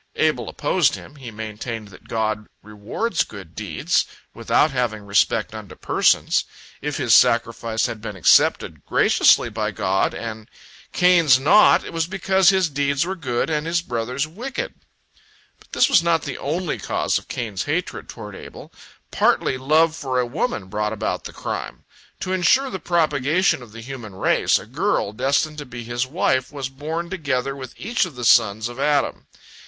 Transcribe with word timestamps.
Abel 0.15 0.49
opposed 0.49 0.95
him; 0.95 1.17
he 1.17 1.29
maintained 1.29 1.89
that 1.89 2.07
God 2.07 2.47
rewards 2.63 3.23
good 3.23 3.53
deeds, 3.53 4.05
without 4.33 4.71
having 4.71 5.03
respect 5.05 5.53
unto 5.53 5.75
persons. 5.75 6.43
If 6.81 6.97
his 6.97 7.13
sacrifice 7.13 7.85
had 7.85 8.01
been 8.01 8.15
accepted 8.15 8.83
graciously 8.83 9.47
by 9.51 9.69
God, 9.69 10.15
and 10.15 10.49
Cain's 10.91 11.37
not, 11.39 11.83
it 11.85 11.93
was 11.93 12.07
because 12.07 12.49
his 12.49 12.67
deeds 12.67 13.05
were 13.05 13.15
good, 13.15 13.47
and 13.51 13.67
his 13.67 13.83
brother's 13.83 14.27
wicked. 14.27 14.73
But 15.59 15.71
this 15.71 15.87
was 15.87 16.01
not 16.01 16.23
the 16.23 16.39
only 16.39 16.79
cause 16.79 17.19
of 17.19 17.27
Cain's 17.27 17.65
hatred 17.65 18.09
toward 18.09 18.33
Abel. 18.35 18.73
Partly 19.11 19.55
love 19.55 19.95
for 19.95 20.19
a 20.19 20.25
woman 20.25 20.65
brought 20.65 20.93
about 20.93 21.25
the 21.25 21.31
crime. 21.31 21.83
To 22.21 22.33
ensure 22.33 22.71
the 22.71 22.79
propagation 22.79 23.61
of 23.61 23.71
the 23.71 23.81
human 23.81 24.15
race, 24.15 24.57
a 24.57 24.65
girl, 24.65 25.13
destined 25.13 25.59
to 25.59 25.65
be 25.67 25.83
his 25.83 26.07
wife, 26.07 26.51
was 26.51 26.69
born 26.69 27.11
together 27.11 27.55
with 27.55 27.75
each 27.77 28.05
of 28.05 28.15
the 28.15 28.25
sons 28.25 28.67
of 28.67 28.79
Adam. 28.79 29.27